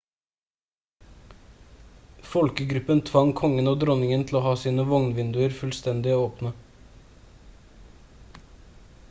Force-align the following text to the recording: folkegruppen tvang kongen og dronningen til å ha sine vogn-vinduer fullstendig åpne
folkegruppen 2.29 3.03
tvang 3.09 3.29
kongen 3.41 3.71
og 3.73 3.77
dronningen 3.83 4.25
til 4.31 4.39
å 4.41 4.43
ha 4.47 4.55
sine 4.63 4.87
vogn-vinduer 4.95 5.55
fullstendig 5.61 6.17
åpne 6.25 6.57